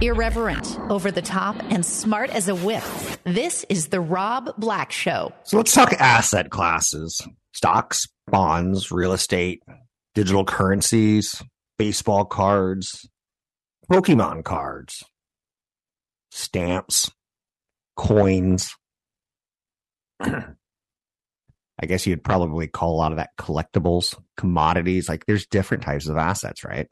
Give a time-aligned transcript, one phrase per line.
[0.00, 2.82] Irreverent, over the top, and smart as a whip.
[3.24, 5.32] This is The Rob Black Show.
[5.44, 7.20] So let's talk asset classes
[7.52, 9.62] stocks, bonds, real estate,
[10.14, 11.42] digital currencies,
[11.78, 13.08] baseball cards,
[13.90, 15.04] Pokemon cards,
[16.30, 17.10] stamps,
[17.96, 18.74] coins.
[20.20, 25.08] I guess you'd probably call a lot of that collectibles, commodities.
[25.08, 26.86] Like there's different types of assets, right?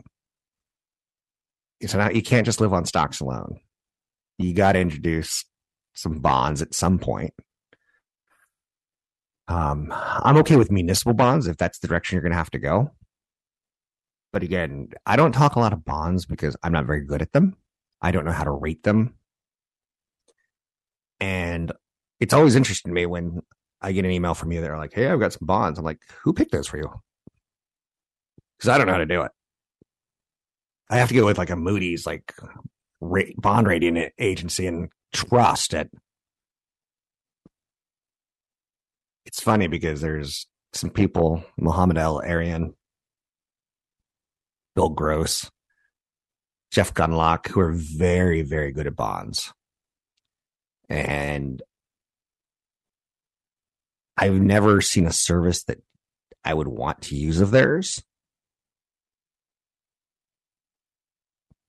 [1.87, 3.61] So now you can't just live on stocks alone.
[4.39, 5.45] You got to introduce
[5.95, 7.33] some bonds at some point.
[9.49, 12.59] Um, I'm okay with municipal bonds if that's the direction you're going to have to
[12.59, 12.93] go.
[14.33, 17.33] But again, I don't talk a lot of bonds because I'm not very good at
[17.33, 17.57] them.
[18.01, 19.15] I don't know how to rate them.
[21.19, 21.73] And
[22.21, 23.43] it's always interesting to me when
[23.81, 25.79] I get an email from you that are like, Hey, I've got some bonds.
[25.79, 26.89] I'm like, who picked those for you?
[28.57, 29.33] Because I don't know how to do it.
[30.91, 32.35] I have to go with like a Moody's like
[33.01, 35.89] bond rating agency and trust it.
[39.25, 42.75] It's funny because there's some people, Mohamed El-Erian,
[44.75, 45.49] Bill Gross,
[46.73, 49.53] Jeff Gundlach, who are very, very good at bonds.
[50.89, 51.63] And
[54.17, 55.79] I've never seen a service that
[56.45, 58.03] I would want to use of theirs.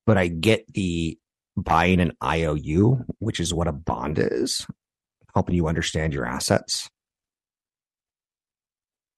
[0.06, 1.18] But I get the
[1.56, 4.66] buying an IOU, which is what a bond is,
[5.34, 6.90] helping you understand your assets.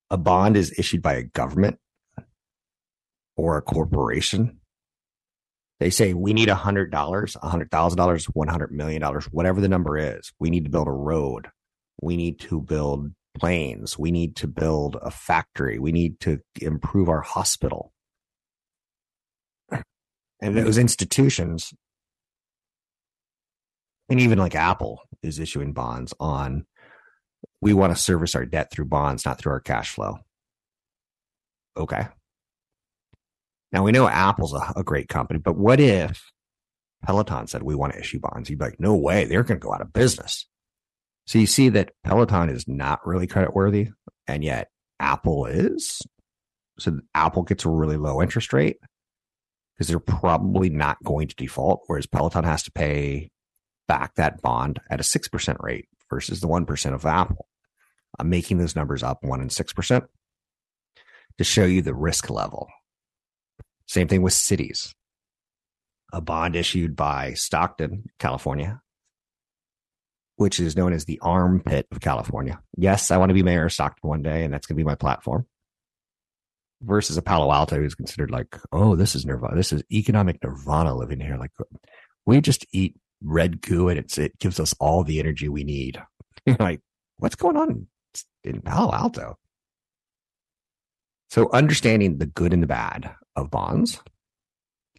[0.09, 1.79] A bond is issued by a government
[3.35, 4.59] or a corporation.
[5.79, 9.25] They say we need a hundred dollars, a hundred thousand dollars, one hundred million dollars,
[9.25, 10.31] whatever the number is.
[10.39, 11.47] We need to build a road.
[12.01, 13.97] We need to build planes.
[13.97, 15.79] We need to build a factory.
[15.79, 17.92] We need to improve our hospital.
[20.43, 21.73] And those institutions,
[24.09, 26.65] and even like Apple is issuing bonds on,
[27.61, 30.17] we want to service our debt through bonds, not through our cash flow.
[31.77, 32.07] Okay.
[33.71, 36.29] Now we know Apple's a, a great company, but what if
[37.05, 38.49] Peloton said we want to issue bonds?
[38.49, 40.45] You'd be like, no way, they're going to go out of business.
[41.25, 43.91] So you see that Peloton is not really credit worthy,
[44.27, 44.67] and yet
[44.99, 46.01] Apple is.
[46.79, 48.75] So Apple gets a really low interest rate
[49.83, 53.29] because they're probably not going to default, whereas Peloton has to pay
[53.85, 57.49] back that bond at a 6% rate versus the 1% of Apple.
[58.17, 60.05] I'm making those numbers up, 1 and 6%,
[61.37, 62.69] to show you the risk level.
[63.85, 64.95] Same thing with cities.
[66.13, 68.79] A bond issued by Stockton, California,
[70.37, 72.61] which is known as the armpit of California.
[72.77, 74.87] Yes, I want to be mayor of Stockton one day, and that's going to be
[74.87, 75.45] my platform.
[76.83, 79.55] Versus a Palo Alto who's considered like, oh, this is nirvana.
[79.55, 81.37] This is economic nirvana living here.
[81.37, 81.51] Like,
[82.25, 86.01] we just eat red goo and it's, it gives us all the energy we need.
[86.59, 86.81] like,
[87.17, 87.87] what's going on
[88.43, 89.37] in Palo Alto?
[91.29, 93.99] So understanding the good and the bad of bonds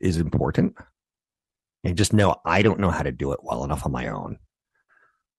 [0.00, 0.74] is important.
[1.84, 4.38] And just know I don't know how to do it well enough on my own.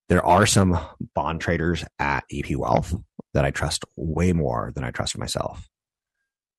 [0.08, 0.78] There are some
[1.14, 2.94] bond traders at EP Wealth
[3.34, 5.68] that I trust way more than I trust myself.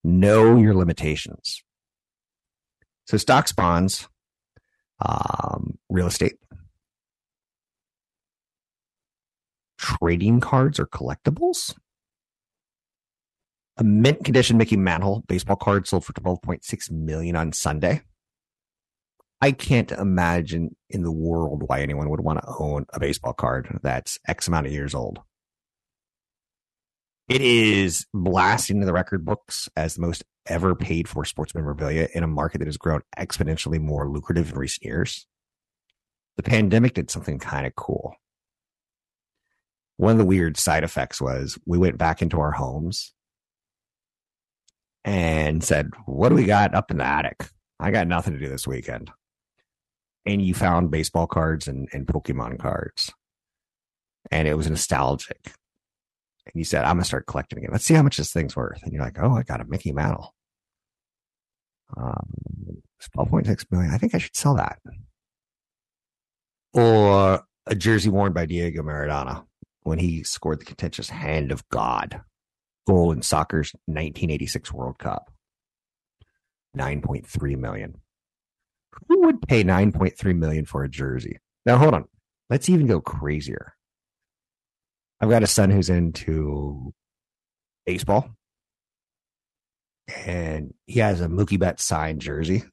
[0.08, 1.62] Know your limitations.
[3.08, 4.08] So stocks, bonds,
[5.06, 6.36] um, real estate,
[9.78, 11.76] trading cards or collectibles.
[13.76, 18.02] A mint condition Mickey Mantle baseball card sold for 12.6 million on Sunday.
[19.42, 23.78] I can't imagine in the world why anyone would want to own a baseball card
[23.84, 25.20] that's X amount of years old.
[27.28, 32.24] It is blasting the record books as the most ever paid for sports memorabilia in
[32.24, 35.28] a market that has grown exponentially more lucrative in recent years.
[36.38, 38.16] The pandemic did something kind of cool.
[39.98, 43.14] One of the weird side effects was we went back into our homes
[45.04, 47.50] and said, What do we got up in the attic?
[47.80, 49.12] I got nothing to do this weekend
[50.28, 53.12] and you found baseball cards and, and Pokemon cards.
[54.30, 55.54] And it was nostalgic.
[56.54, 57.70] And you said, I'm going to start collecting again.
[57.72, 58.82] Let's see how much this thing's worth.
[58.84, 60.34] And you're like, oh, I got a Mickey Mantle.
[61.96, 62.30] Um,
[63.00, 63.94] it's 12.6 million.
[63.94, 64.80] I think I should sell that.
[66.74, 69.46] Or a jersey worn by Diego Maradona
[69.84, 72.22] when he scored the contentious hand of God
[72.86, 75.32] goal in soccer's 1986 World Cup.
[76.78, 77.96] 9.3 million.
[79.08, 81.40] Who would pay 9.3 million for a jersey?
[81.66, 82.06] Now hold on.
[82.50, 83.74] Let's even go crazier.
[85.20, 86.94] I've got a son who's into
[87.86, 88.30] baseball
[90.26, 92.64] and he has a Mookie Betts signed jersey.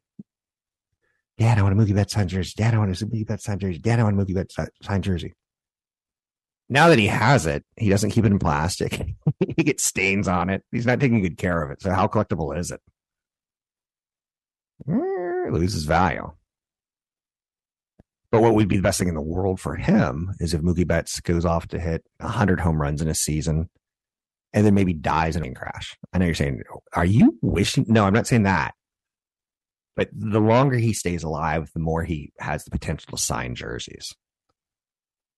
[1.38, 2.52] Dad, I want a Mookie Betts signed jersey.
[2.56, 3.78] Dad, I want a Mookie Betts signed jersey.
[3.78, 5.34] Dad, I want a Mookie Betts signed jersey.
[6.68, 9.04] Now that he has it, he doesn't keep it in plastic.
[9.56, 10.62] he gets stains on it.
[10.70, 11.82] He's not taking good care of it.
[11.82, 12.80] So how collectible is it?
[14.88, 16.32] Eh, it loses value.
[18.34, 20.84] But what would be the best thing in the world for him is if Mookie
[20.84, 23.70] Betts goes off to hit 100 home runs in a season
[24.52, 25.96] and then maybe dies in a crash.
[26.12, 26.64] I know you're saying,
[26.94, 27.84] are you wishing?
[27.86, 28.74] No, I'm not saying that.
[29.94, 34.12] But the longer he stays alive, the more he has the potential to sign jerseys.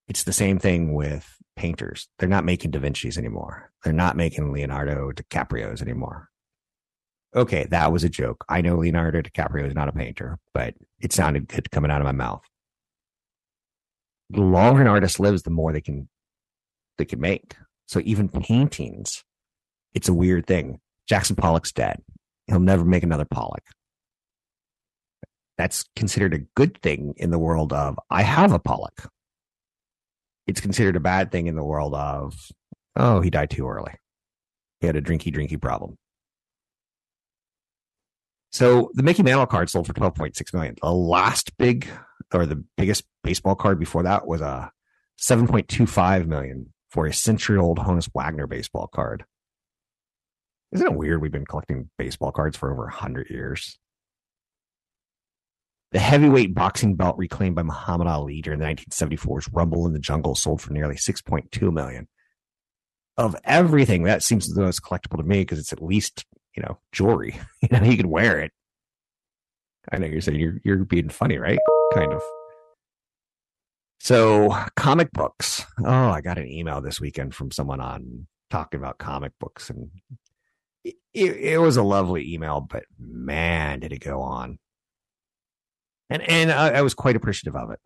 [0.08, 2.08] It's the same thing with painters.
[2.18, 3.72] They're not making Da Vinci's anymore.
[3.84, 6.30] They're not making Leonardo DiCaprio's anymore.
[7.34, 8.42] Okay, that was a joke.
[8.48, 12.06] I know Leonardo DiCaprio is not a painter, but it sounded good coming out of
[12.06, 12.40] my mouth.
[14.30, 16.08] The longer an artist lives, the more they can
[16.98, 17.54] they can make.
[17.86, 19.22] So even paintings,
[19.94, 20.80] it's a weird thing.
[21.08, 22.02] Jackson Pollock's dead.
[22.48, 23.62] He'll never make another Pollock.
[25.58, 29.08] That's considered a good thing in the world of I have a Pollock.
[30.46, 32.34] It's considered a bad thing in the world of
[32.96, 33.94] oh, he died too early.
[34.80, 35.96] He had a drinky drinky problem.
[38.52, 40.76] So the Mickey Mantle card sold for 12.6 million.
[40.80, 41.88] The last big
[42.34, 44.72] or the biggest baseball card before that was uh, a
[45.20, 49.24] 7.25 million for a century old Honus Wagner baseball card.
[50.72, 53.78] Isn't it weird we've been collecting baseball cards for over 100 years?
[55.92, 60.34] The heavyweight boxing belt reclaimed by Muhammad Ali during the 1974's Rumble in the Jungle
[60.34, 62.08] sold for nearly 6.2 million.
[63.16, 66.78] Of everything, that seems the most collectible to me because it's at least, you know,
[66.92, 67.38] jewelry.
[67.62, 68.52] You know, you can wear it.
[69.90, 71.58] I know you're saying you're you're being funny, right?
[71.92, 72.22] Kind of.
[74.00, 75.64] So, comic books.
[75.84, 79.90] Oh, I got an email this weekend from someone on talking about comic books, and
[80.84, 84.58] it, it, was a lovely email, but man, did it go on.
[86.10, 87.80] And and I, I was quite appreciative of it.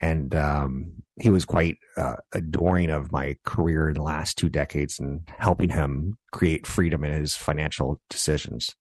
[0.00, 5.00] And um, he was quite uh, adoring of my career in the last two decades
[5.00, 8.76] and helping him create freedom in his financial decisions.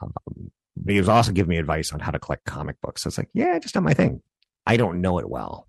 [0.00, 0.50] Um,
[0.86, 3.02] he was also giving me advice on how to collect comic books.
[3.02, 4.22] So it's like, yeah, just not my thing.
[4.66, 5.68] I don't know it well.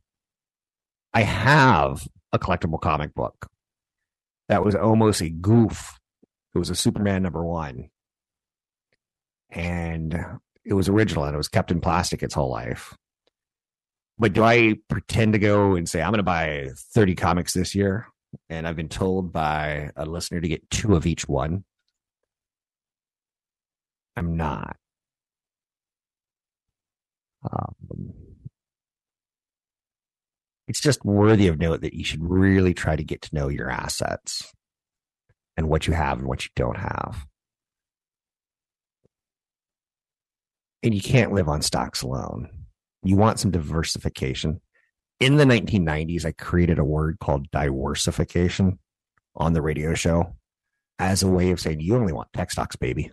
[1.14, 3.48] I have a collectible comic book
[4.50, 6.00] that was almost a goof.
[6.54, 7.90] It was a Superman number one.
[9.50, 10.20] And
[10.64, 12.98] it was original and it was kept in plastic its whole life.
[14.18, 17.76] But do I pretend to go and say, I'm going to buy 30 comics this
[17.76, 18.08] year?
[18.50, 21.64] And I've been told by a listener to get two of each one.
[24.16, 24.78] I'm not.
[30.76, 33.70] It's just worthy of note that you should really try to get to know your
[33.70, 34.52] assets
[35.56, 37.26] and what you have and what you don't have.
[40.84, 42.50] And you can't live on stocks alone.
[43.04, 44.60] You want some diworsification.
[45.22, 48.78] In the 1990s, I created a word called diversification
[49.34, 50.36] on the radio show
[51.00, 53.12] as a way of saying you only want tech stocks, baby.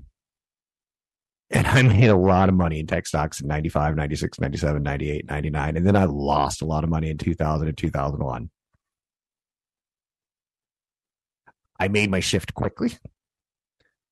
[1.52, 5.26] And I made a lot of money in tech stocks in 95, 96, 97, 98,
[5.28, 5.76] 99.
[5.76, 8.50] And then I lost a lot of money in 2000 and 2001.
[11.78, 12.96] I made my shift quickly.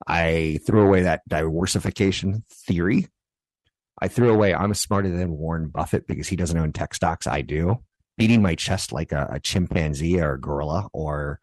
[0.06, 3.08] I threw away that diversification theory.
[4.02, 7.26] I threw away, I'm smarter than Warren Buffett because he doesn't own tech stocks.
[7.26, 7.76] I do.
[8.16, 11.38] Beating my chest like a, a chimpanzee or a gorilla or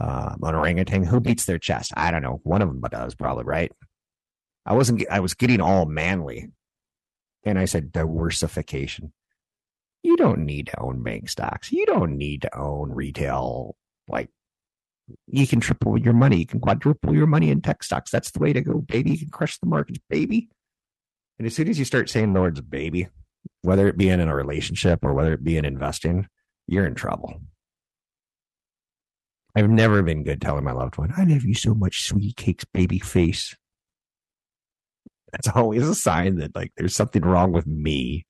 [0.00, 1.02] uh, an orangutan.
[1.04, 1.92] Who beats their chest?
[1.96, 2.40] I don't know.
[2.44, 3.72] One of them does, probably, right?
[4.66, 6.48] I wasn't, I was getting all manly.
[7.44, 9.12] And I said, diworsification.
[10.02, 11.72] You don't need to own bank stocks.
[11.72, 13.76] You don't need to own retail.
[14.08, 14.28] Like,
[15.26, 16.38] you can triple your money.
[16.38, 18.10] You can quadruple your money in tech stocks.
[18.10, 19.12] That's the way to go, baby.
[19.12, 20.48] You can crush the markets, baby.
[21.38, 23.08] And as soon as you start saying the words baby,
[23.62, 26.28] whether it be in a relationship or whether it be in investing,
[26.66, 27.40] you're in trouble.
[29.56, 32.64] I've never been good telling my loved one, I love you so much, sweetie cakes,
[32.72, 33.56] baby face
[35.32, 38.26] that's always a sign that like there's something wrong with me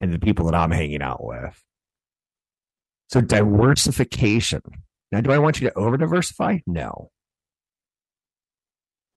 [0.00, 1.62] and the people that I'm hanging out with.
[3.08, 4.62] So diversification.
[5.10, 6.58] Now, do I want you to over diversify?
[6.66, 7.10] No.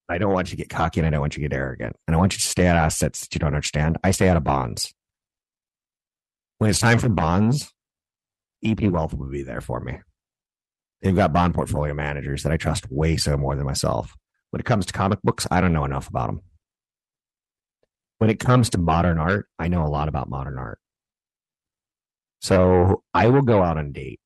[0.08, 1.96] I don't want you to get cocky and I don't want you to get arrogant.
[2.08, 3.98] And I want you to stay of assets that you don't understand.
[4.04, 4.94] I stay out of bonds.
[6.58, 7.72] When it's time for bonds,
[8.64, 10.00] EP Wealth will be there for me.
[11.02, 14.14] They've got bond portfolio managers that I trust way so more than myself.
[14.52, 16.42] When it comes to comic books, I don't know enough about them.
[18.18, 20.80] When it comes to modern art, I know a lot about modern art.
[22.42, 24.20] So I will go out on date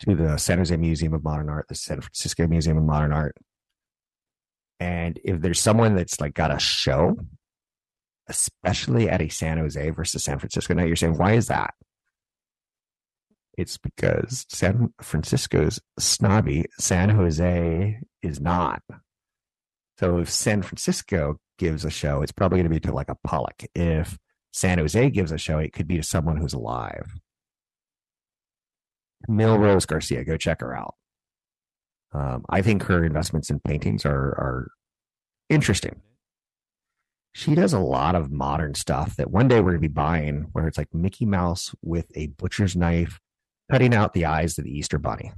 [0.00, 3.36] to the San Jose Museum of Modern Art, the San Francisco Museum of Modern Art.
[4.80, 7.16] And if there's someone that's like got a show,
[8.26, 11.74] especially at a San Jose versus San Francisco night, you're saying, why is that?
[13.56, 18.82] It's because San Francisco's snobby, San Jose is not.
[19.98, 23.14] So if San Francisco gives a show, it's probably going to be to like a
[23.24, 23.64] Pollock.
[23.72, 24.18] If
[24.52, 27.06] San Jose gives a show, it could be to someone who's alive.
[29.30, 30.96] Milrose Garcia, go check her out.
[32.12, 34.72] Um, I think her investments in paintings are are
[35.48, 36.00] interesting.
[37.32, 40.48] She does a lot of modern stuff that one day we're going to be buying,
[40.52, 43.20] where it's like Mickey Mouse with a butcher's knife
[43.70, 45.32] cutting out the eyes of the Easter Bunny.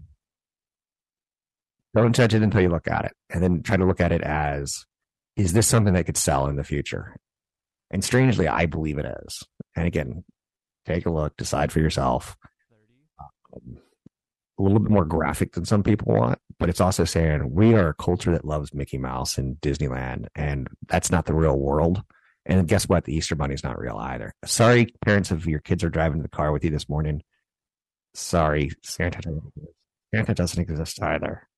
[1.94, 4.22] Don't judge it until you look at it, and then try to look at it
[4.22, 4.86] as
[5.36, 7.16] is this something that could sell in the future?
[7.90, 9.42] And strangely, I believe it is.
[9.76, 10.24] And again,
[10.86, 12.36] take a look, decide for yourself.
[13.54, 13.78] Um,
[14.58, 17.88] a little bit more graphic than some people want, but it's also saying we are
[17.88, 22.02] a culture that loves Mickey Mouse and Disneyland, and that's not the real world.
[22.46, 23.04] And guess what?
[23.04, 24.32] The Easter Bunny's not real either.
[24.44, 27.22] Sorry, parents, if your kids are driving the car with you this morning.
[28.14, 29.52] Sorry, Santa doesn't,
[30.14, 31.48] Santa doesn't exist either.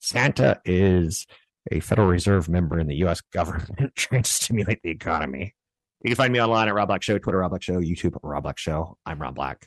[0.00, 1.26] Santa is
[1.70, 3.20] a Federal Reserve member in the U.S.
[3.32, 5.54] government trying to stimulate the economy.
[6.02, 8.42] You can find me online at Rob Black Show, Twitter Rob Black Show, YouTube Rob
[8.42, 8.96] Black Show.
[9.06, 9.64] I'm Rob Black.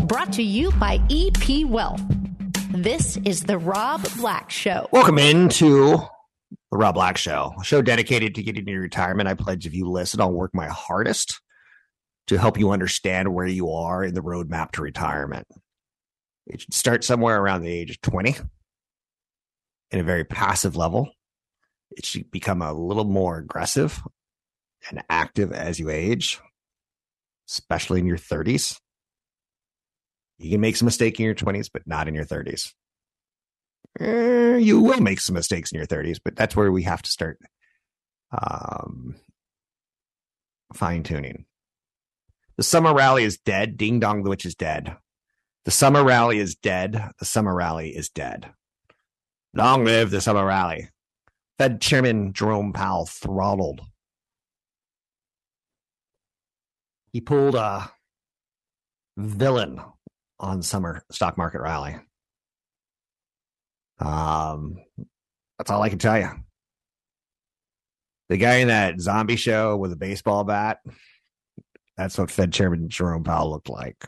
[0.00, 2.02] Brought to you by EP Wealth.
[2.70, 4.88] This is the Rob Black Show.
[4.90, 5.98] Welcome into
[6.72, 9.28] the Rob Black Show, a show dedicated to getting to retirement.
[9.28, 11.40] I pledge if you listen, I'll work my hardest
[12.26, 15.46] to help you understand where you are in the roadmap to retirement.
[16.48, 18.36] It should start somewhere around the age of 20
[19.92, 21.10] in a very passive level.
[21.96, 24.02] It should become a little more aggressive
[24.88, 26.38] and active as you age,
[27.48, 28.78] especially in your 30s.
[30.38, 32.72] You can make some mistake in your 20s, but not in your 30s.
[33.98, 37.10] Eh, you will make some mistakes in your 30s, but that's where we have to
[37.10, 37.38] start
[38.30, 39.16] um,
[40.74, 41.46] fine tuning.
[42.58, 43.76] The summer rally is dead.
[43.76, 44.96] Ding dong, the witch is dead.
[45.64, 47.10] The summer rally is dead.
[47.18, 48.50] The summer rally is dead.
[49.54, 50.90] Long live the summer rally.
[51.58, 53.80] Fed Chairman Jerome Powell throttled
[57.16, 57.90] he pulled a
[59.16, 59.80] villain
[60.38, 61.96] on summer stock market rally.
[63.98, 64.76] Um,
[65.56, 66.28] that's all I can tell you.
[68.28, 70.80] The guy in that zombie show with a baseball bat,
[71.96, 74.06] that's what Fed Chairman Jerome Powell looked like.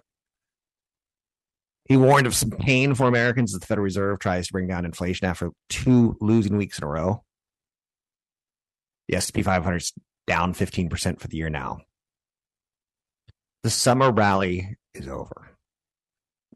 [1.87, 4.85] He warned of some pain for Americans as the Federal Reserve tries to bring down
[4.85, 7.25] inflation after two losing weeks in a row.
[9.09, 9.93] The S&P 500 is
[10.27, 11.81] down 15% for the year now.
[13.62, 15.49] The summer rally is over.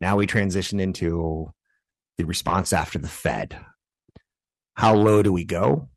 [0.01, 1.53] Now we transition into
[2.19, 3.59] the response after the Fed.
[4.75, 5.89] How low do we go?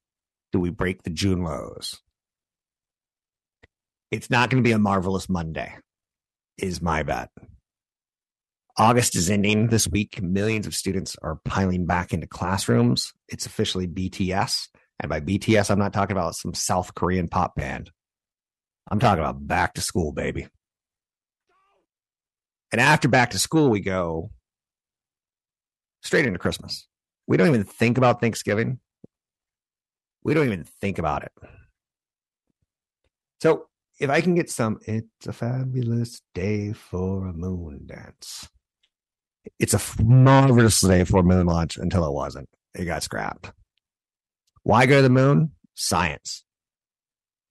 [0.52, 2.02] Do we break the June lows?
[4.12, 5.76] It's not going to be a marvelous Monday,
[6.58, 7.30] is my bet.
[8.78, 10.22] August is ending this week.
[10.22, 13.14] Millions of students are piling back into classrooms.
[13.28, 14.68] It's officially BTS.
[15.00, 17.92] And by BTS, I'm not talking about some South Korean pop band.
[18.90, 20.48] I'm talking about back to school, baby.
[22.72, 24.32] And after back to school, we go
[26.02, 26.88] straight into Christmas.
[27.28, 28.80] We don't even think about Thanksgiving.
[30.24, 31.32] We don't even think about it.
[33.42, 33.68] So
[34.00, 38.50] if I can get some, it's a fabulous day for a moon dance.
[39.60, 42.50] It's a marvelous day for moon launch until it wasn't.
[42.74, 43.52] It got scrapped.
[44.66, 45.52] Why go to the moon?
[45.76, 46.44] Science.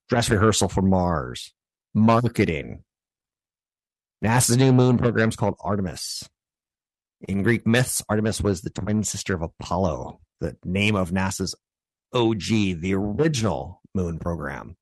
[0.08, 1.54] Dress rehearsal for Mars.
[1.94, 2.82] Marketing.
[4.24, 6.28] NASA's new moon program is called Artemis.
[7.28, 11.54] In Greek myths, Artemis was the twin sister of Apollo, the name of NASA's
[12.12, 14.76] OG, the original moon program.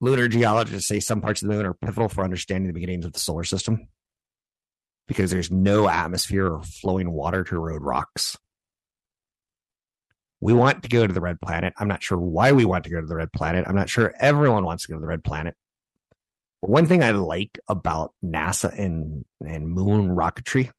[0.00, 3.12] Lunar geologists say some parts of the moon are pivotal for understanding the beginnings of
[3.12, 3.86] the solar system
[5.06, 8.36] because there's no atmosphere or flowing water to erode rocks.
[10.44, 11.72] We want to go to the red planet.
[11.78, 13.64] I'm not sure why we want to go to the red planet.
[13.66, 15.54] I'm not sure everyone wants to go to the red planet.
[16.60, 20.70] One thing I like about NASA and, and moon rocketry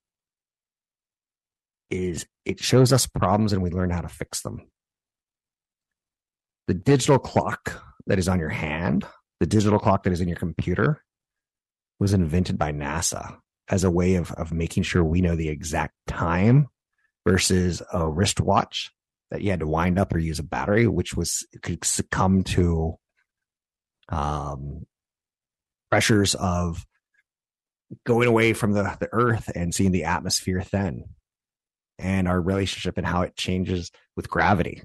[1.90, 4.62] is it shows us problems and we learn how to fix them.
[6.68, 9.04] The digital clock that is on your hand,
[9.40, 11.02] the digital clock that is in your computer,
[12.00, 13.36] was invented by NASA
[13.68, 16.68] as a way of, of making sure we know the exact time
[17.26, 18.92] versus a wristwatch
[19.32, 22.96] that you had to wind up or use a battery, which was could succumb to
[24.10, 24.86] um,
[25.90, 26.86] pressures of
[28.06, 31.06] going away from the, the earth and seeing the atmosphere thin
[31.98, 34.84] and our relationship and how it changes with gravity.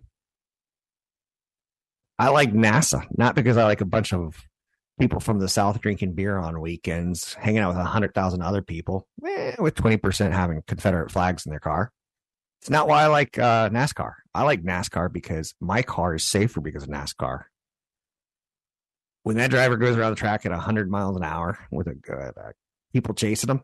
[2.18, 4.36] I like NASA, not because I like a bunch of
[4.98, 9.56] people from the South drinking beer on weekends, hanging out with 100,000 other people, eh,
[9.58, 11.90] with 20% having Confederate flags in their car.
[12.60, 14.12] It's not why I like uh, NASCAR.
[14.34, 17.44] I like NASCAR because my car is safer because of NASCAR.
[19.22, 22.52] When that driver goes around the track at 100 miles an hour with a uh,
[22.92, 23.62] people chasing them,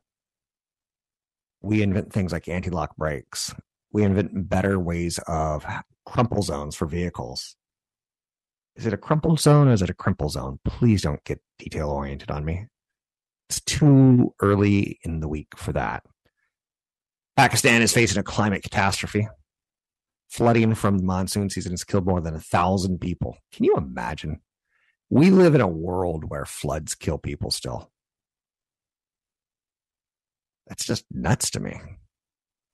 [1.61, 3.55] we invent things like anti-lock brakes.
[3.93, 5.67] We invent better ways of
[6.07, 7.57] crumple zones for vehicles.
[8.77, 10.59] Is it a crumple zone or is it a crimple zone?
[10.65, 12.67] Please don't get detail oriented on me.
[13.49, 16.03] It's too early in the week for that.
[17.37, 19.29] Pakistan is facing a climate catastrophe.
[20.29, 23.37] Flooding from the monsoon season has killed more than a thousand people.
[23.53, 24.41] Can you imagine?
[25.11, 27.91] We live in a world where floods kill people still.
[30.67, 31.79] That's just nuts to me.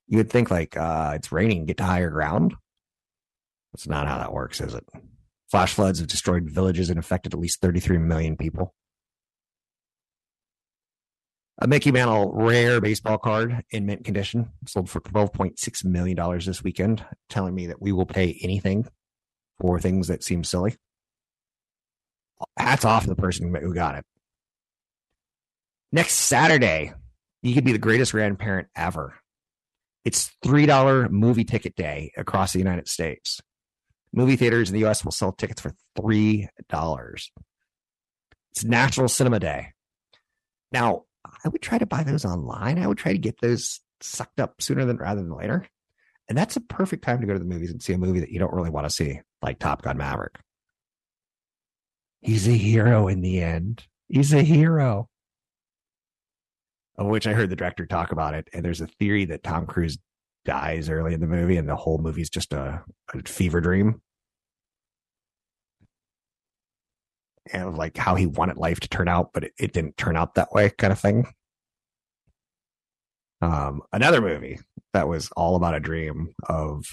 [0.07, 2.55] You would think like uh, it's raining, get to higher ground.
[3.73, 4.85] That's not how that works, is it?
[5.51, 8.73] Flash floods have destroyed villages and affected at least 33 million people.
[11.59, 17.05] A Mickey Mantle rare baseball card in mint condition sold for $12.6 million this weekend,
[17.29, 18.87] telling me that we will pay anything
[19.59, 20.75] for things that seem silly.
[22.57, 24.05] Hats off to the person who got it.
[25.91, 26.91] Next Saturday,
[27.43, 29.13] you could be the greatest grandparent ever.
[30.03, 33.39] It's $3 movie ticket day across the United States.
[34.11, 37.29] Movie theaters in the US will sell tickets for $3.
[38.51, 39.73] It's National Cinema Day.
[40.71, 42.79] Now, I would try to buy those online.
[42.79, 45.67] I would try to get those sucked up sooner than rather than later.
[46.29, 48.31] And that's a perfect time to go to the movies and see a movie that
[48.31, 50.39] you don't really want to see, like Top Gun Maverick.
[52.21, 53.85] He's a hero in the end.
[54.07, 55.09] He's a hero.
[56.97, 58.47] Of which I heard the director talk about it.
[58.53, 59.97] And there's a theory that Tom Cruise
[60.45, 62.83] dies early in the movie and the whole movie's just a,
[63.13, 64.01] a fever dream.
[67.51, 70.35] And like how he wanted life to turn out, but it, it didn't turn out
[70.35, 71.27] that way, kind of thing.
[73.41, 74.59] Um, another movie
[74.93, 76.85] that was all about a dream of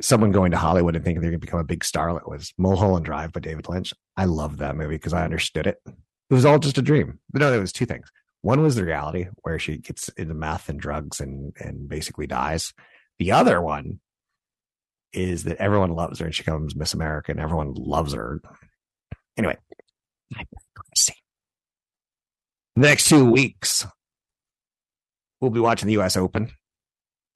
[0.00, 3.04] someone going to Hollywood and thinking they're going to become a big starlet was Mulholland
[3.04, 3.94] Drive by David Lynch.
[4.16, 5.78] I loved that movie because I understood it.
[5.86, 7.20] It was all just a dream.
[7.32, 8.10] No, there was two things.
[8.40, 12.74] One was the reality where she gets into meth and drugs and and basically dies.
[13.18, 14.00] The other one
[15.12, 18.40] is that everyone loves her and she becomes Miss America and everyone loves her.
[19.36, 19.56] Anyway.
[22.74, 23.86] The next two weeks,
[25.40, 26.16] we'll be watching the U.S.
[26.16, 26.50] Open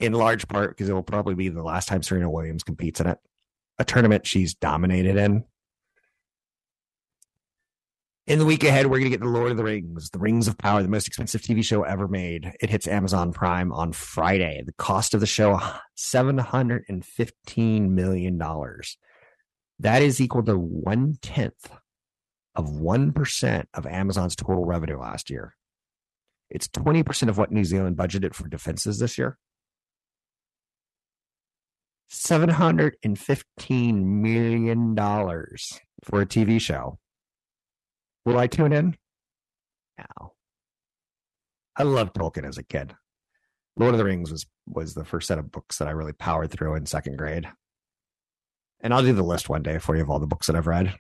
[0.01, 3.07] in large part because it will probably be the last time Serena Williams competes in
[3.07, 3.19] it.
[3.79, 5.45] A tournament she's dominated in
[8.27, 10.49] in the week ahead, we're going to get The Lord of the Rings, The Rings
[10.49, 12.53] of Power, the most expensive TV show ever made.
[12.61, 14.65] It hits Amazon Prime on Friday.
[14.67, 15.61] The cost of the show,
[15.97, 18.43] $715 million.
[19.79, 21.71] That is equal to one tenth
[22.57, 25.55] of 1% of Amazon's total revenue last year.
[26.51, 29.39] It's 20% of what New Zealand budgeted for defenses this year.
[32.11, 34.95] $715 million
[36.05, 36.99] for a TV show.
[38.25, 38.97] Will I tune in?
[39.99, 40.33] No.
[41.77, 42.95] I loved Tolkien as a kid.
[43.77, 46.51] Lord of the Rings was was the first set of books that I really powered
[46.51, 47.47] through in second grade.
[48.81, 50.67] And I'll do the list one day for you of all the books that I've
[50.67, 50.95] read.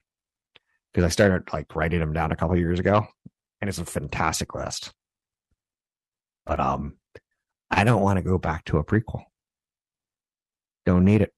[0.92, 3.06] Because I started like writing them down a couple years ago.
[3.60, 4.92] And it's a fantastic list.
[6.44, 6.96] But um
[7.70, 9.22] I don't want to go back to a prequel.
[10.84, 11.32] Don't need it.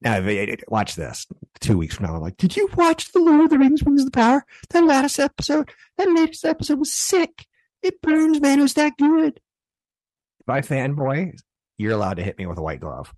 [0.00, 0.20] Now,
[0.68, 1.26] watch this.
[1.60, 4.02] Two weeks from now, I'm like, did you watch The Lord of the Rings, Rings
[4.02, 4.44] of the Power?
[4.70, 7.46] That last episode, that latest episode was sick.
[7.82, 8.60] It burns, man.
[8.60, 9.40] It was that good.
[10.46, 11.32] I fanboy,
[11.76, 13.12] you're allowed to hit me with a white glove.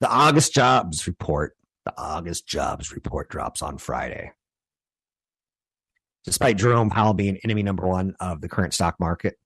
[0.00, 4.32] The August jobs report, the August jobs report drops on Friday.
[6.24, 9.36] Despite Jerome Powell being enemy number one of the current stock market,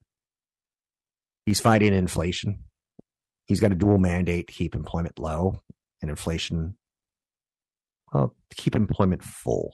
[1.46, 2.64] he's fighting inflation
[3.46, 5.62] he's got a dual mandate to keep employment low
[6.02, 6.76] and inflation,
[8.12, 9.72] well, to keep employment full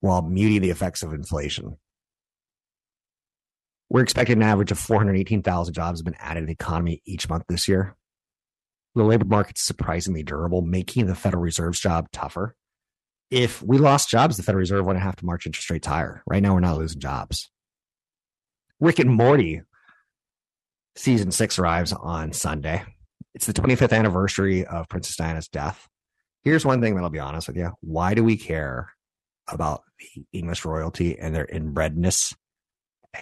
[0.00, 1.78] while muting the effects of inflation.
[3.88, 7.44] We're expecting an average of 418,000 jobs have been added to the economy each month
[7.48, 7.94] this year.
[8.94, 12.54] The labor market's surprisingly durable, making the Federal Reserve's job tougher.
[13.30, 16.22] If we lost jobs, the Federal Reserve wouldn't have to march interest rates higher.
[16.26, 17.50] Right now, we're not losing jobs.
[18.78, 19.62] Rick and Morty
[20.96, 22.82] season six arrives on Sunday.
[23.34, 25.88] It's the 25th anniversary of Princess Diana's death.
[26.42, 27.72] Here's one thing that I'll be honest with you.
[27.80, 28.92] Why do we care
[29.48, 32.34] about the English royalty and their inbredness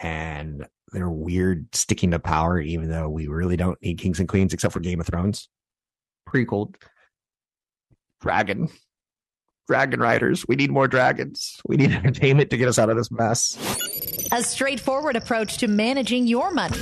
[0.02, 4.52] and their weird sticking to power, even though we really don't need kings and queens
[4.52, 5.48] except for Game of Thrones?
[6.28, 6.74] Prequel.
[8.20, 8.68] Dragon.
[9.68, 10.46] Dragon riders.
[10.48, 11.60] We need more dragons.
[11.66, 13.56] We need entertainment to get us out of this mess.
[14.32, 16.78] A straightforward approach to managing your money.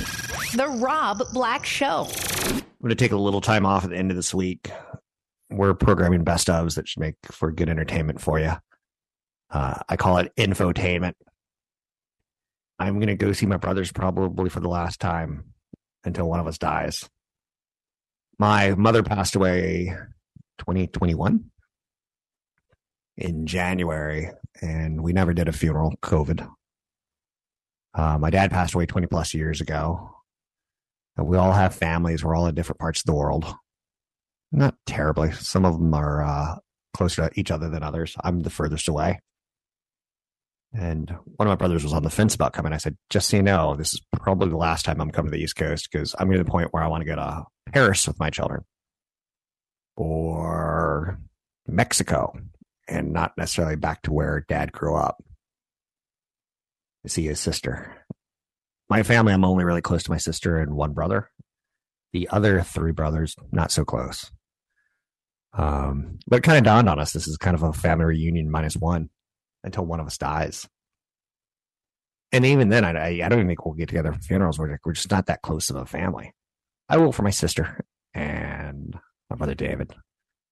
[0.55, 2.07] The Rob Black Show.
[2.09, 4.71] I'm going to take a little time off at the end of this week.
[5.49, 8.53] We're programming best ofs that should make for good entertainment for you.
[9.49, 11.13] Uh, I call it infotainment.
[12.77, 15.53] I'm going to go see my brothers probably for the last time
[16.03, 17.09] until one of us dies.
[18.39, 19.93] My mother passed away
[20.59, 21.43] 2021
[23.17, 26.49] in January, and we never did a funeral, COVID.
[27.93, 30.15] Uh, my dad passed away 20 plus years ago.
[31.17, 32.23] We all have families.
[32.23, 33.53] We're all in different parts of the world.
[34.53, 35.33] Not terribly.
[35.33, 36.55] Some of them are uh,
[36.95, 38.15] closer to each other than others.
[38.23, 39.19] I'm the furthest away.
[40.73, 42.73] And one of my brothers was on the fence about coming.
[42.73, 45.37] I said, just so you know, this is probably the last time I'm coming to
[45.37, 48.07] the East Coast because I'm to the point where I want to go to Paris
[48.07, 48.63] with my children
[49.95, 51.19] or
[51.67, 52.39] Mexico
[52.87, 55.23] and not necessarily back to where dad grew up
[57.03, 58.05] to see his sister.
[58.89, 61.31] My family, I'm only really close to my sister and one brother.
[62.13, 64.31] The other three brothers, not so close.
[65.53, 68.51] Um, but it kind of dawned on us this is kind of a family reunion
[68.51, 69.09] minus one
[69.63, 70.67] until one of us dies.
[72.31, 74.59] And even then, I, I don't even think we'll get together for funerals.
[74.59, 76.31] We're, we're just not that close of a family.
[76.87, 78.97] I will for my sister and
[79.29, 79.93] my brother David.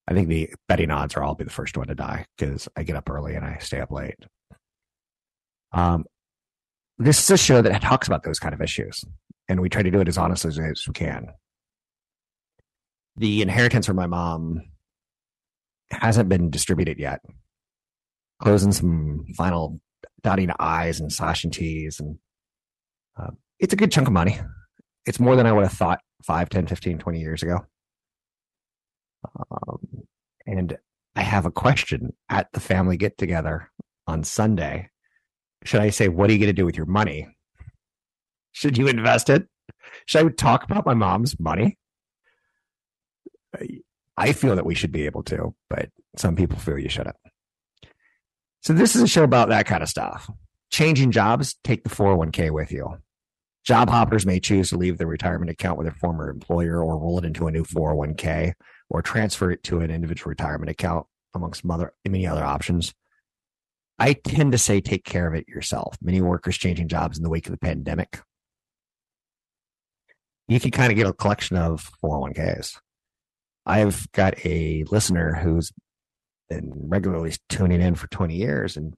[0.08, 2.84] I think the betting odds are I'll be the first one to die because I
[2.84, 4.16] get up early and I stay up late.
[5.74, 6.06] Um,
[6.98, 9.04] this is a show that talks about those kind of issues,
[9.50, 11.28] and we try to do it as honestly as, we can.
[13.18, 14.62] The inheritance from my mom
[15.92, 17.22] hasn't been distributed yet.
[18.42, 19.80] Closing some final
[20.22, 22.00] dotting I's and slashing T's.
[22.00, 22.18] And
[23.20, 24.40] uh, it's a good chunk of money.
[25.06, 27.60] It's more than I would have thought 5, 10, 15, 20 years ago.
[29.40, 29.80] Um,
[30.46, 30.78] and
[31.16, 33.72] I have a question at the family get together
[34.06, 34.90] on Sunday
[35.64, 37.28] should I say, what are you going to do with your money?
[38.54, 39.48] Should you invest it?
[40.06, 41.78] Should I talk about my mom's money?
[44.18, 47.16] I feel that we should be able to, but some people feel you shouldn't.
[48.68, 50.30] So this is a show about that kind of stuff.
[50.72, 52.98] Changing jobs, take the 401k with you.
[53.64, 57.18] Job hoppers may choose to leave their retirement account with their former employer or roll
[57.18, 58.52] it into a new 401k
[58.90, 62.94] or transfer it to an individual retirement account amongst many other options.
[64.00, 65.96] I tend to say take care of it yourself.
[66.02, 68.20] Many workers changing jobs in the wake of the pandemic.
[70.50, 72.76] You can kind of get a collection of 401ks.
[73.66, 75.72] I've got a listener who's
[76.50, 78.94] been regularly tuning in for 20 years and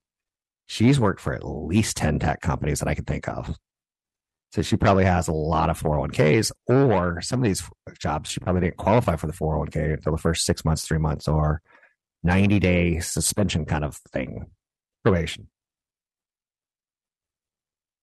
[0.67, 3.55] she's worked for at least 10 tech companies that I can think of.
[4.51, 7.63] So she probably has a lot of 401ks or some of these
[7.99, 11.27] jobs, she probably didn't qualify for the 401k until the first six months, three months,
[11.27, 11.62] or
[12.23, 14.45] 90 day suspension kind of thing
[15.03, 15.47] probation.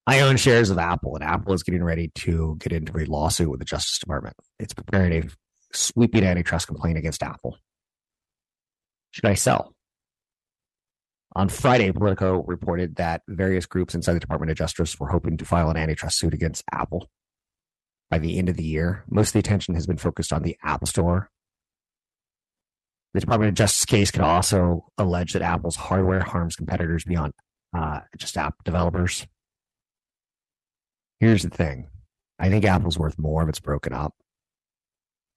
[0.07, 3.51] I own shares of Apple, and Apple is getting ready to get into a lawsuit
[3.51, 4.37] with the Justice Department.
[4.61, 5.29] It's preparing a
[5.73, 7.59] sweeping antitrust complaint against Apple.
[9.17, 9.75] Should I sell?
[11.35, 15.45] On Friday, Politico reported that various groups inside the Department of Justice were hoping to
[15.45, 17.09] file an antitrust suit against Apple
[18.11, 19.05] by the end of the year.
[19.09, 21.31] Most of the attention has been focused on the App Store
[23.17, 27.33] the Department of Justice case could also allege that Apple's hardware harms competitors beyond
[27.75, 29.27] uh, just app developers.
[31.19, 31.89] Here's the thing
[32.39, 34.13] I think Apple's worth more if it's broken up.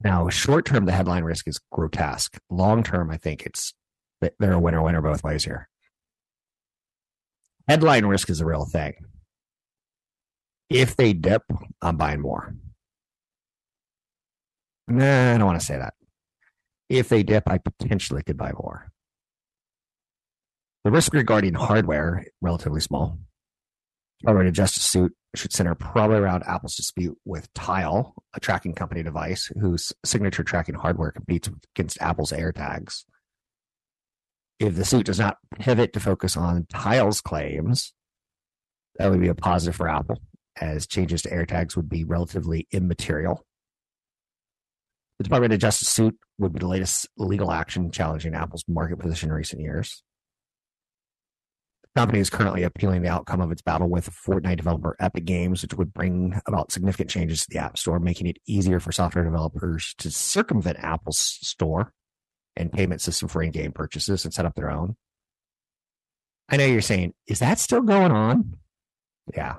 [0.03, 2.37] Now, short term, the headline risk is grotesque.
[2.49, 3.73] Long term, I think it's
[4.21, 5.69] they're a winner winner both ways here.
[7.67, 8.93] Headline risk is a real thing.
[10.69, 11.43] If they dip,
[11.81, 12.55] I'm buying more.
[14.87, 15.93] Nah, I don't want to say that.
[16.89, 18.91] If they dip, I potentially could buy more.
[20.83, 23.19] The risk regarding hardware, relatively small.
[24.27, 29.51] Already justice suit should center probably around Apple's dispute with Tile, a tracking company device
[29.61, 33.05] whose signature tracking hardware competes against Apple's AirTags.
[34.59, 37.93] If the suit does not pivot to focus on Tile's claims,
[38.97, 40.17] that would be a positive for Apple
[40.59, 43.45] as changes to AirTags would be relatively immaterial.
[45.19, 49.29] The Department of Justice suit would be the latest legal action challenging Apple's market position
[49.29, 50.03] in recent years.
[51.95, 55.73] Company is currently appealing the outcome of its battle with Fortnite developer Epic Games, which
[55.73, 59.95] would bring about significant changes to the App Store, making it easier for software developers
[59.97, 61.91] to circumvent Apple's store
[62.55, 64.95] and payment system for in game purchases and set up their own.
[66.47, 68.57] I know you're saying, is that still going on?
[69.35, 69.55] Yeah.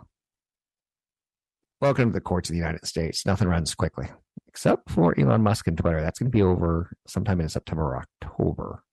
[1.80, 3.26] Welcome to the courts of the United States.
[3.26, 4.08] Nothing runs quickly,
[4.48, 6.00] except for Elon Musk and Twitter.
[6.00, 8.84] That's going to be over sometime in September or October.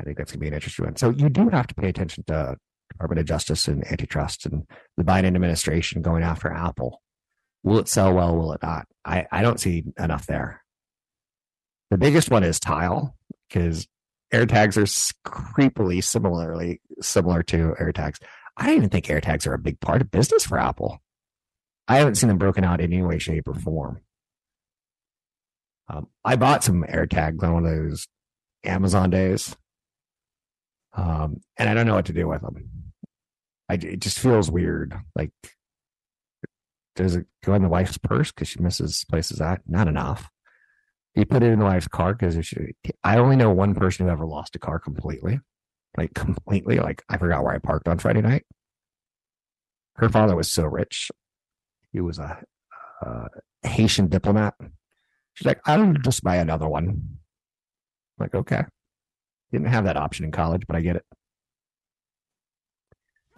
[0.00, 0.96] I think that's going to be an interesting one.
[0.96, 2.56] So you do have to pay attention to
[2.90, 7.00] Department of Justice and antitrust and the Biden administration going after Apple.
[7.62, 8.36] Will it sell well?
[8.36, 8.86] Will it not?
[9.04, 10.62] I, I don't see enough there.
[11.90, 13.16] The biggest one is Tile
[13.48, 13.86] because
[14.32, 18.18] AirTags are creepily similarly similar to AirTags.
[18.56, 21.02] I don't even think AirTags are a big part of business for Apple.
[21.86, 24.00] I haven't seen them broken out in any way, shape, or form.
[25.88, 28.08] Um, I bought some AirTags on one of those
[28.64, 29.56] Amazon days,
[30.94, 32.68] um, and I don't know what to do with them.
[33.68, 34.94] I, it just feels weird.
[35.14, 35.30] Like,
[36.94, 39.62] does it go in the wife's purse because she misses places at?
[39.66, 40.28] Not enough.
[41.14, 42.36] You put it in the wife's car because
[43.04, 45.40] I only know one person who ever lost a car completely,
[45.96, 46.78] like completely.
[46.78, 48.44] Like I forgot where I parked on Friday night.
[49.96, 51.10] Her father was so rich;
[51.92, 52.42] he was a,
[53.02, 53.28] a
[53.62, 54.54] Haitian diplomat.
[55.34, 57.18] She's like, "I'll just buy another one." I'm
[58.18, 58.64] like, okay,
[59.52, 61.04] didn't have that option in college, but I get it.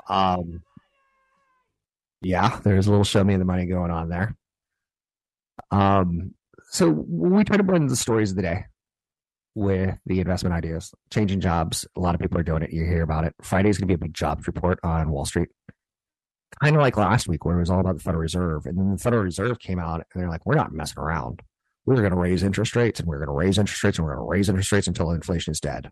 [0.09, 0.62] Um,
[2.22, 4.37] yeah, there's a little show me the money going on there.
[5.70, 6.35] Um,
[6.70, 8.64] so we try to blend the stories of the day
[9.55, 11.87] with the investment ideas, changing jobs.
[11.96, 12.72] A lot of people are doing it.
[12.72, 13.35] You hear about it.
[13.42, 15.48] Friday's going to be a big jobs report on Wall Street.
[16.62, 18.66] Kind of like last week, where it was all about the Federal Reserve.
[18.66, 21.42] And then the Federal Reserve came out and they're like, we're not messing around.
[21.87, 24.14] We're going to raise interest rates and we're going to raise interest rates and we're
[24.14, 25.90] going to raise interest rates until inflation is dead.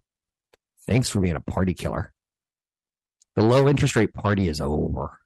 [0.86, 2.12] Thanks for being a party killer.
[3.36, 5.18] The low interest rate party is over.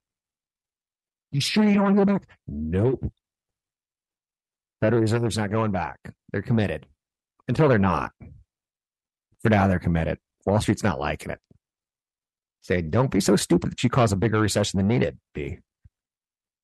[1.32, 2.28] You sure you don't want to go back?
[2.46, 3.12] Nope.
[4.80, 5.98] Federal Reserve's not going back.
[6.30, 6.86] They're committed
[7.48, 8.12] until they're not.
[9.42, 10.18] For now, they're committed.
[10.44, 11.40] Wall Street's not liking it.
[12.62, 15.18] Say, don't be so stupid that you cause a bigger recession than needed.
[15.34, 15.58] Be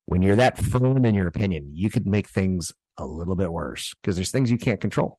[0.06, 3.94] when you're that firm in your opinion, you could make things a little bit worse
[4.02, 5.18] because there's things you can't control,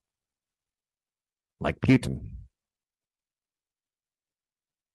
[1.59, 2.29] like Putin.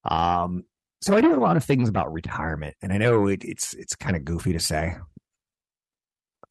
[0.08, 0.64] Um,
[1.00, 3.94] so I do a lot of things about retirement, and I know it, it's it's
[3.94, 4.96] kind of goofy to say,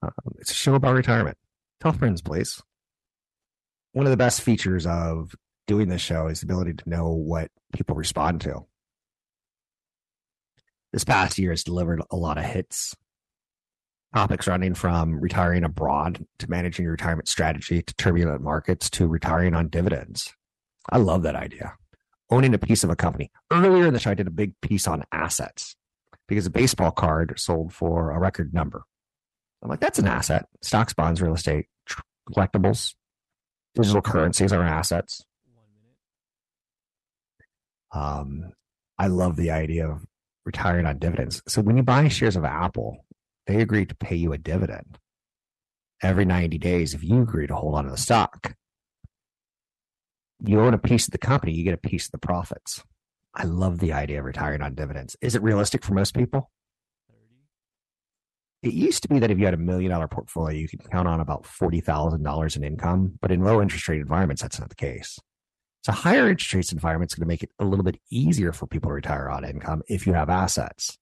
[0.02, 1.38] um, it's a show about retirement.
[1.82, 2.62] Tell friends, please.
[3.92, 7.50] One of the best features of doing this show is the ability to know what
[7.74, 8.66] people respond to.
[10.94, 12.96] This past year has delivered a lot of hits.
[14.16, 19.54] Topics running from retiring abroad to managing your retirement strategy to turbulent markets to retiring
[19.54, 20.34] on dividends.
[20.90, 21.74] I love that idea.
[22.30, 23.32] Owning a piece of a company.
[23.52, 25.76] Earlier in the show, I did a big piece on assets
[26.28, 28.84] because a baseball card sold for a record number.
[29.62, 30.46] I'm like, that's an asset.
[30.62, 31.68] Stocks, bonds, real estate,
[32.30, 32.96] collectibles,
[33.76, 35.24] digital currencies are assets.
[37.94, 38.52] Um,
[38.98, 40.06] I love the idea of
[40.46, 41.42] retiring on dividends.
[41.48, 43.06] So when you buy shares of Apple,
[43.48, 44.98] they agree to pay you a dividend
[46.02, 48.54] every 90 days if you agree to hold on to the stock.
[50.44, 52.84] You own a piece of the company, you get a piece of the profits.
[53.34, 55.16] I love the idea of retiring on dividends.
[55.22, 56.52] Is it realistic for most people?
[58.64, 61.08] It used to be that if you had a million dollar portfolio, you could count
[61.08, 63.14] on about $40,000 in income.
[63.22, 65.20] But in low interest rate environments, that's not the case.
[65.84, 68.90] So higher interest rates environment going to make it a little bit easier for people
[68.90, 70.98] to retire on income if you have assets.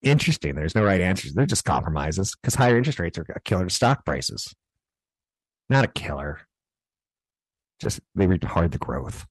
[0.00, 0.54] Interesting.
[0.54, 1.34] There's no right answers.
[1.34, 4.54] They're just compromises because higher interest rates are a killer to stock prices.
[5.68, 6.47] Not a killer.
[7.80, 9.26] Just they retard the growth.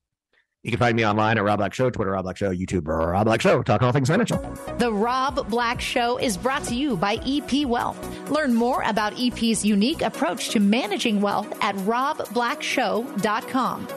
[0.63, 3.25] You can find me online at Rob Black Show, Twitter Rob Black Show, YouTube Rob
[3.25, 4.37] Black Show, talk all things financial.
[4.79, 8.29] The Rob Black Show is brought to you by EP Wealth.
[8.29, 13.87] Learn more about EP's unique approach to managing wealth at robblackshow.com.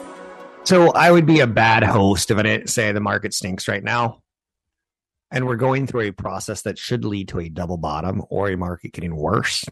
[0.63, 3.83] So I would be a bad host if I didn't say the market stinks right
[3.83, 4.21] now.
[5.31, 8.57] And we're going through a process that should lead to a double bottom or a
[8.57, 9.65] market getting worse.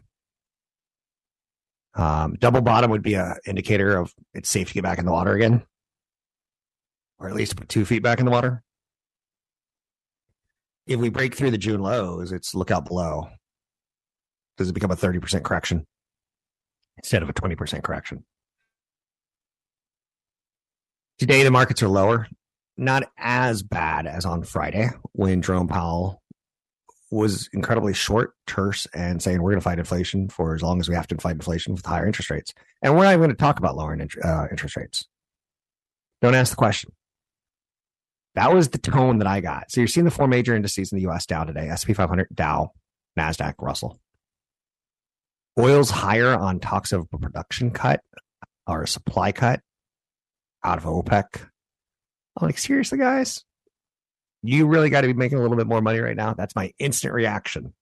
[1.94, 5.12] Um, double bottom would be an indicator of it's safe to get back in the
[5.12, 5.64] water again
[7.20, 8.62] or at least put two feet back in the water.
[10.86, 13.28] If we break through the June lows, it's look out below.
[14.56, 15.86] Does it become a 30% correction
[16.96, 18.24] instead of a 20% correction?
[21.18, 22.26] Today, the markets are lower,
[22.78, 26.19] not as bad as on Friday when Jerome Powell
[27.10, 30.88] was incredibly short, terse, and saying we're going to fight inflation for as long as
[30.88, 32.54] we have to fight inflation with higher interest rates.
[32.82, 35.06] And we're not even going to talk about lowering uh, interest rates.
[36.22, 36.92] Don't ask the question.
[38.36, 39.70] That was the tone that I got.
[39.70, 42.72] So you're seeing the four major indices in the US down today SP 500, Dow,
[43.18, 43.98] NASDAQ, Russell.
[45.58, 48.00] Oil's higher on talks of a production cut
[48.66, 49.60] or a supply cut
[50.62, 51.24] out of OPEC.
[52.36, 53.44] I'm like, seriously, guys?
[54.42, 56.34] You really got to be making a little bit more money right now?
[56.34, 57.74] That's my instant reaction.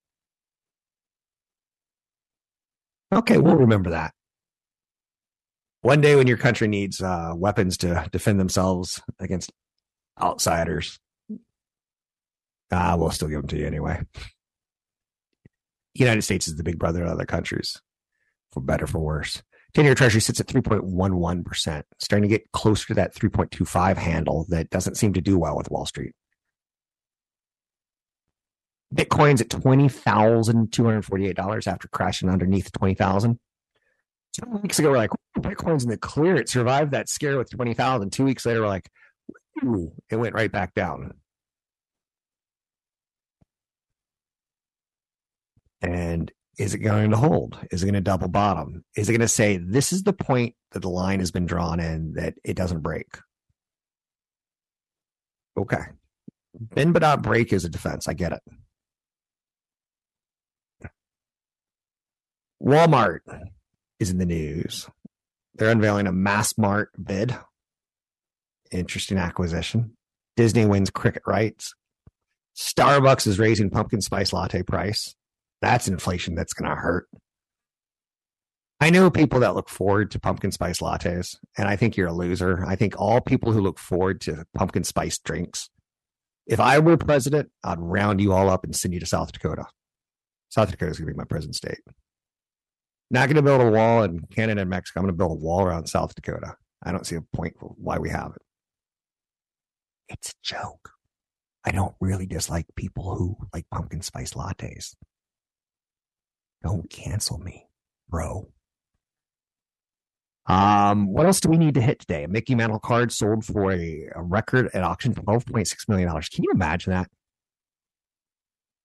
[3.12, 4.12] Okay, we'll remember that.
[5.82, 9.52] One day when your country needs uh, weapons to defend themselves against
[10.20, 10.98] outsiders,
[12.70, 14.02] uh, we'll still give them to you anyway.
[15.94, 17.80] United States is the big brother of other countries,
[18.52, 19.42] for better for worse.
[19.74, 24.70] 10 year treasury sits at 3.11%, starting to get closer to that 3.25 handle that
[24.70, 26.14] doesn't seem to do well with Wall Street.
[28.94, 33.38] Bitcoin's at $20,248 after crashing underneath 20,000.
[34.32, 36.36] Two weeks ago, we're like, Bitcoin's in the clear.
[36.36, 38.10] It survived that scare with 20,000.
[38.10, 38.88] Two weeks later, we're like,
[39.64, 41.12] ooh, it went right back down.
[45.82, 47.56] And is it going to hold?
[47.70, 48.84] Is it going to double bottom?
[48.96, 51.78] Is it going to say this is the point that the line has been drawn
[51.78, 53.06] in that it doesn't break?
[55.56, 55.84] Okay.
[56.54, 58.08] Bend but not break is a defense.
[58.08, 58.40] I get it.
[62.62, 63.20] Walmart
[64.00, 64.88] is in the news.
[65.54, 67.36] They're unveiling a Massmart bid.
[68.70, 69.96] Interesting acquisition.
[70.36, 71.74] Disney wins cricket rights.
[72.56, 75.14] Starbucks is raising pumpkin spice latte price.
[75.62, 77.08] That's inflation that's going to hurt.
[78.80, 82.12] I know people that look forward to pumpkin spice lattes, and I think you're a
[82.12, 82.64] loser.
[82.64, 85.68] I think all people who look forward to pumpkin spice drinks,
[86.46, 89.66] if I were president, I'd round you all up and send you to South Dakota.
[90.48, 91.80] South Dakota is going to be my prison state.
[93.10, 95.00] Not going to build a wall in Canada and Mexico.
[95.00, 96.54] I'm going to build a wall around South Dakota.
[96.82, 98.42] I don't see a point why we have it.
[100.08, 100.90] It's a joke.
[101.64, 104.94] I don't really dislike people who like pumpkin spice lattes.
[106.62, 107.66] Don't cancel me,
[108.08, 108.48] bro.
[110.46, 112.24] Um, what else do we need to hit today?
[112.24, 116.08] A Mickey Mantle card sold for a, a record at auction, $12.6 million.
[116.08, 117.10] Can you imagine that?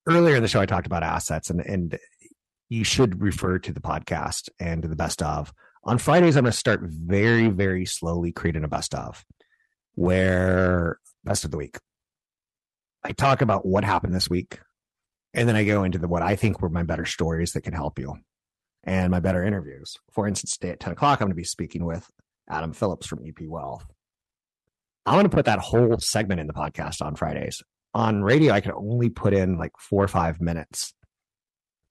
[0.05, 1.97] Earlier in the show, I talked about assets, and, and
[2.73, 5.53] you should refer to the podcast and to the best of.
[5.83, 9.23] On Fridays, I'm going to start very, very slowly creating a best of,
[9.93, 11.77] where best of the week.
[13.03, 14.59] I talk about what happened this week,
[15.35, 17.73] and then I go into the what I think were my better stories that can
[17.73, 18.15] help you
[18.83, 19.97] and my better interviews.
[20.11, 22.09] For instance, today at 10 o'clock, I'm going to be speaking with
[22.49, 23.85] Adam Phillips from EP Wealth.
[25.05, 27.61] I'm going to put that whole segment in the podcast on Fridays.
[27.93, 30.93] On radio, I can only put in like four or five minutes,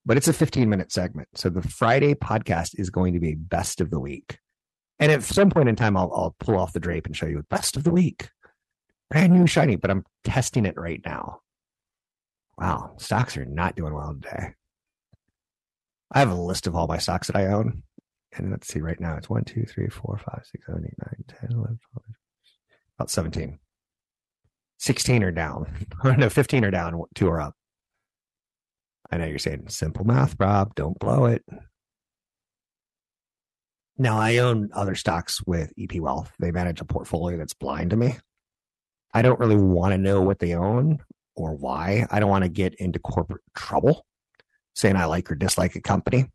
[0.05, 1.29] but it's a 15 minute segment.
[1.35, 4.37] So the Friday podcast is going to be best of the week.
[4.99, 7.43] And at some point in time, I'll, I'll pull off the drape and show you
[7.49, 8.29] best of the week.
[9.09, 11.39] Brand new shiny, but I'm testing it right now.
[12.57, 14.53] Wow, stocks are not doing well today.
[16.11, 17.83] I have a list of all my stocks that I own.
[18.35, 21.37] And let's see, right now it's 1, 2, 3, 4, 5, 6, 7, 8, 9,
[21.49, 22.05] 10, 11, 12,
[22.97, 23.59] about 17.
[24.77, 25.87] 16 are down.
[26.17, 27.55] no, 15 are down, two are up.
[29.13, 30.73] I know you're saying simple math, Rob.
[30.73, 31.43] Don't blow it.
[33.95, 36.33] Now, I own other stocks with EP Wealth.
[36.39, 38.15] They manage a portfolio that's blind to me.
[39.13, 40.97] I don't really want to know what they own
[41.35, 42.07] or why.
[42.09, 44.03] I don't want to get into corporate trouble
[44.73, 46.31] saying I like or dislike a company.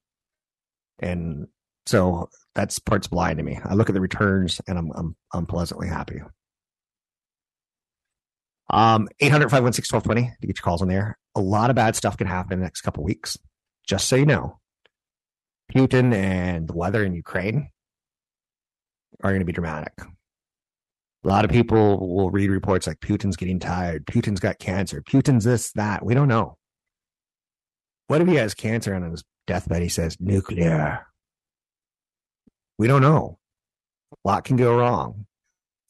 [1.01, 1.49] And
[1.85, 3.59] so that's part's blind to me.
[3.64, 6.21] I look at the returns and I'm I'm I'm pleasantly happy.
[8.70, 11.18] Um 800 516 1220 to get your calls on there.
[11.35, 13.38] A lot of bad stuff can happen in the next couple weeks.
[13.87, 14.59] Just so you know.
[15.74, 17.70] Putin and the weather in Ukraine
[19.22, 19.92] are going to be dramatic.
[21.24, 25.44] A lot of people will read reports like Putin's getting tired, Putin's got cancer, Putin's
[25.44, 26.04] this, that.
[26.04, 26.56] We don't know.
[28.06, 31.06] What if he has cancer and on his deathbed he says nuclear?
[32.79, 33.38] We don't know.
[34.12, 35.27] A lot can go wrong.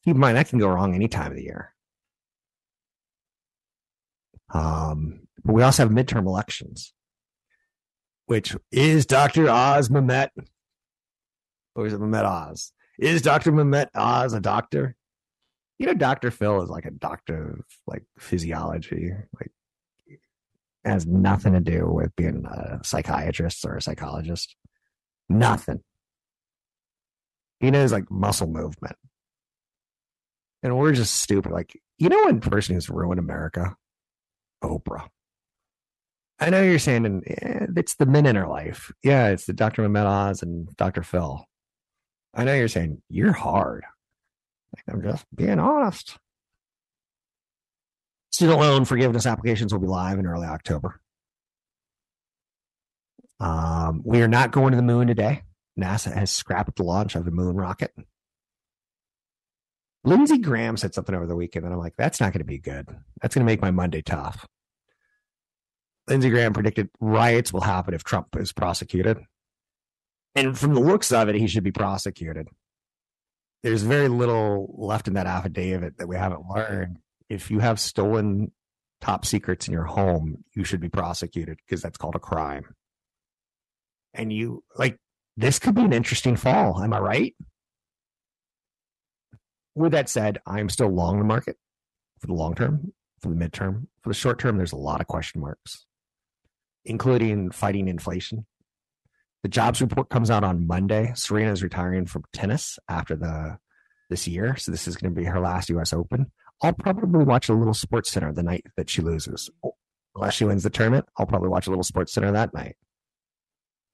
[0.04, 1.74] Keep in mind that can go wrong any time of the year.
[4.52, 6.92] Um, but we also have midterm elections,
[8.26, 9.48] which is Dr.
[9.48, 10.30] Oz Mehmet.
[11.74, 12.72] Or is it Mehmet Oz?
[12.98, 13.52] Is Dr.
[13.52, 14.96] Mehmet Oz a doctor?
[15.78, 16.30] you know, Dr.
[16.30, 19.12] Phil is like a doctor of like physiology.
[19.38, 19.52] Like
[20.84, 24.56] has nothing to do with being a psychiatrist or a psychologist.
[25.28, 25.80] Nothing.
[27.60, 28.96] He knows like muscle movement.
[30.62, 31.52] And we're just stupid.
[31.52, 33.76] Like, you know, one person who's ruined America?
[34.62, 35.08] Oprah.
[36.40, 38.92] I know you're saying eh, it's the men in her life.
[39.02, 39.82] Yeah, it's the Dr.
[39.82, 41.02] Mehmet Oz and Dr.
[41.02, 41.44] Phil.
[42.34, 43.84] I know you're saying you're hard.
[44.88, 46.18] I'm just being honest.
[48.30, 51.00] Student loan forgiveness applications will be live in early October.
[53.40, 55.42] Um, we are not going to the moon today.
[55.78, 57.92] NASA has scrapped the launch of the moon rocket.
[60.04, 62.58] Lindsey Graham said something over the weekend, and I'm like, that's not going to be
[62.58, 62.88] good.
[63.20, 64.46] That's going to make my Monday tough.
[66.06, 69.18] Lindsey Graham predicted riots will happen if Trump is prosecuted.
[70.34, 72.48] And from the looks of it, he should be prosecuted.
[73.62, 76.98] There's very little left in that affidavit that we haven't learned.
[77.28, 78.52] If you have stolen
[79.00, 82.74] top secrets in your home, you should be prosecuted because that's called a crime.
[84.14, 84.96] And you, like,
[85.36, 86.82] this could be an interesting fall.
[86.82, 87.34] Am I right?
[89.78, 91.56] With that said, I'm still long the market
[92.18, 93.86] for the long term, for the midterm.
[94.02, 95.86] For the short term, there's a lot of question marks,
[96.84, 98.44] including fighting inflation.
[99.44, 101.12] The jobs report comes out on Monday.
[101.14, 103.58] Serena is retiring from tennis after the
[104.10, 105.92] this year, so this is going to be her last U.S.
[105.92, 106.32] Open.
[106.60, 109.48] I'll probably watch a little SportsCenter the night that she loses,
[110.16, 111.06] unless she wins the tournament.
[111.16, 112.74] I'll probably watch a little SportsCenter that night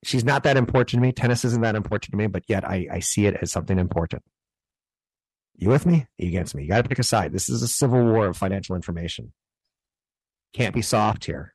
[0.05, 1.13] she's not that important to me.
[1.13, 4.23] Tennis isn't that important to me, but yet I, I see it as something important.
[5.57, 6.07] You with me?
[6.19, 6.63] You against me?
[6.63, 7.33] You got to pick a side.
[7.33, 9.33] This is a civil war of financial information.
[10.53, 11.55] Can't be soft here.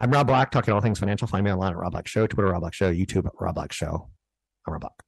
[0.00, 1.26] I'm Rob Black, talking all things financial.
[1.26, 4.08] Find me online at Rob Black Show, Twitter Rob Black Show, YouTube Rob Black Show.
[4.66, 5.07] I'm Rob Black.